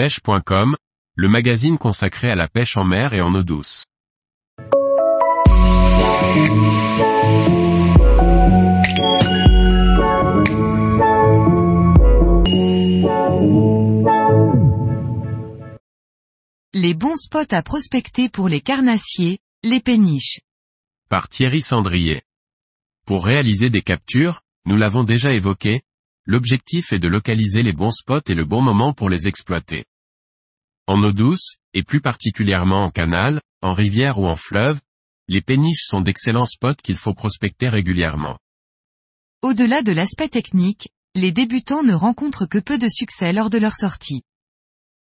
[0.00, 0.76] pêche.com,
[1.14, 3.84] le magazine consacré à la pêche en mer et en eau douce.
[16.72, 20.40] Les bons spots à prospecter pour les carnassiers, les péniches.
[21.10, 22.22] Par Thierry Sandrier.
[23.04, 25.82] Pour réaliser des captures, nous l'avons déjà évoqué,
[26.24, 29.84] l'objectif est de localiser les bons spots et le bon moment pour les exploiter.
[30.90, 34.80] En eau douce, et plus particulièrement en canal, en rivière ou en fleuve,
[35.28, 38.38] les péniches sont d'excellents spots qu'il faut prospecter régulièrement.
[39.40, 43.76] Au-delà de l'aspect technique, les débutants ne rencontrent que peu de succès lors de leur
[43.76, 44.24] sortie.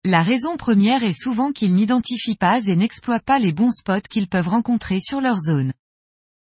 [0.06, 4.30] La raison première est souvent qu'ils n'identifient pas et n'exploitent pas les bons spots qu'ils
[4.30, 5.74] peuvent rencontrer sur leur zone.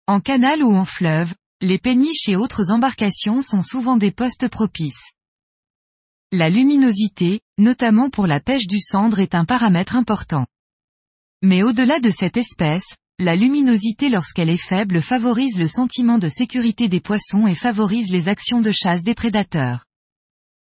[0.07, 5.14] En canal ou en fleuve, les péniches et autres embarcations sont souvent des postes propices.
[6.37, 10.47] La luminosité, notamment pour la pêche du cendre est un paramètre important.
[11.43, 12.89] Mais au-delà de cette espèce,
[13.21, 18.29] la luminosité lorsqu'elle est faible favorise le sentiment de sécurité des poissons et favorise les
[18.29, 19.85] actions de chasse des prédateurs.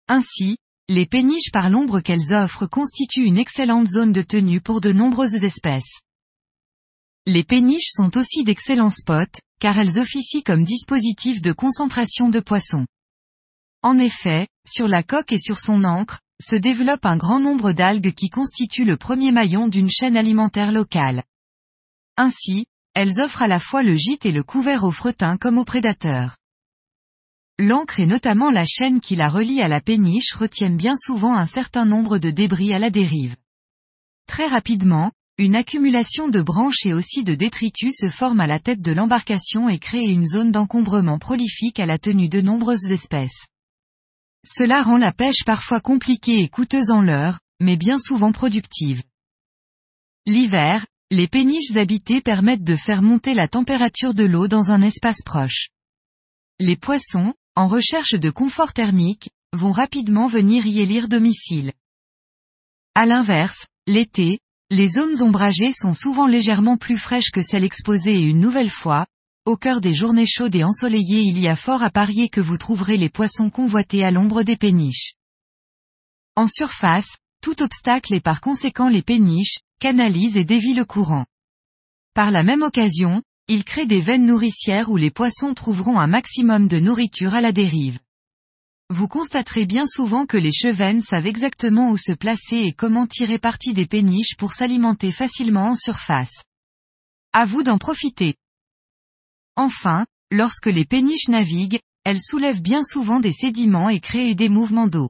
[0.09, 0.57] Ainsi,
[0.89, 5.45] les péniches par l'ombre qu'elles offrent constituent une excellente zone de tenue pour de nombreuses
[5.45, 6.01] espèces.
[7.25, 12.85] Les péniches sont aussi d'excellents spots, car elles officient comme dispositif de concentration de poissons.
[13.83, 18.13] En effet, sur la coque et sur son encre, se développe un grand nombre d'algues
[18.13, 21.23] qui constituent le premier maillon d'une chaîne alimentaire locale.
[22.15, 25.65] Ainsi, elles offrent à la fois le gîte et le couvert aux fretins comme aux
[25.65, 26.37] prédateurs.
[27.59, 31.45] L'encre et notamment la chaîne qui la relie à la péniche retiennent bien souvent un
[31.45, 33.35] certain nombre de débris à la dérive.
[34.27, 38.81] Très rapidement, une accumulation de branches et aussi de détritus se forme à la tête
[38.81, 43.47] de l'embarcation et crée une zone d'encombrement prolifique à la tenue de nombreuses espèces.
[44.45, 49.03] Cela rend la pêche parfois compliquée et coûteuse en l'heure, mais bien souvent productive.
[50.25, 55.21] L'hiver, les péniches habitées permettent de faire monter la température de l'eau dans un espace
[55.23, 55.69] proche.
[56.59, 61.73] Les poissons, en recherche de confort thermique, vont rapidement venir y élire domicile.
[62.95, 68.23] À l'inverse, l'été, les zones ombragées sont souvent légèrement plus fraîches que celles exposées et
[68.23, 69.05] une nouvelle fois,
[69.45, 72.57] au cœur des journées chaudes et ensoleillées il y a fort à parier que vous
[72.57, 75.15] trouverez les poissons convoités à l'ombre des péniches.
[76.35, 81.25] En surface, tout obstacle et par conséquent les péniches, canalisent et dévient le courant.
[82.13, 86.69] Par la même occasion, il crée des veines nourricières où les poissons trouveront un maximum
[86.69, 87.99] de nourriture à la dérive.
[88.89, 93.39] Vous constaterez bien souvent que les chevennes savent exactement où se placer et comment tirer
[93.39, 96.43] parti des péniches pour s'alimenter facilement en surface.
[97.33, 98.35] À vous d'en profiter.
[99.55, 104.87] Enfin, lorsque les péniches naviguent, elles soulèvent bien souvent des sédiments et créent des mouvements
[104.87, 105.09] d'eau.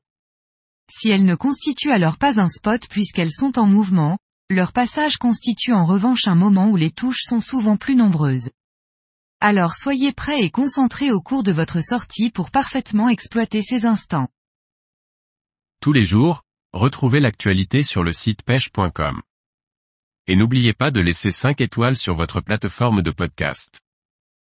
[0.92, 4.18] Si elles ne constituent alors pas un spot puisqu'elles sont en mouvement,
[4.50, 8.50] leur passage constitue en revanche un moment où les touches sont souvent plus nombreuses.
[9.40, 14.28] Alors soyez prêts et concentrés au cours de votre sortie pour parfaitement exploiter ces instants.
[15.82, 19.22] Tous les jours, retrouvez l'actualité sur le site pêche.com.
[20.28, 23.82] Et n'oubliez pas de laisser 5 étoiles sur votre plateforme de podcast.